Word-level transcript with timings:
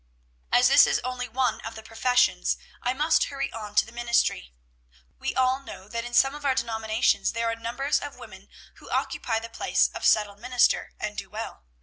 "As 0.51 0.67
this 0.67 0.87
is 0.87 0.97
only 1.03 1.27
one 1.29 1.61
of 1.61 1.75
the 1.75 1.83
professions, 1.83 2.57
I 2.81 2.91
must 2.91 3.25
hurry 3.25 3.53
on 3.53 3.75
to 3.75 3.85
the 3.85 3.91
ministry. 3.91 4.51
We 5.19 5.35
all 5.35 5.59
know 5.59 5.87
that 5.89 6.03
in 6.03 6.15
some 6.15 6.33
of 6.33 6.43
our 6.43 6.55
denominations 6.55 7.33
there 7.33 7.51
are 7.51 7.55
numbers 7.55 7.99
of 7.99 8.17
women 8.17 8.49
who 8.77 8.89
occupy 8.89 9.37
the 9.37 9.47
place 9.47 9.89
of 9.89 10.03
settled 10.07 10.39
minister, 10.39 10.93
and 10.99 11.15
do 11.19 11.29
well. 11.29 11.65